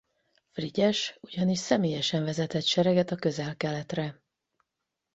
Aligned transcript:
Frigyes 0.51 1.17
ugyanis 1.21 1.59
személyesen 1.59 2.23
vezetett 2.23 2.65
sereget 2.65 3.11
a 3.11 3.15
Közel-Keletre. 3.15 4.21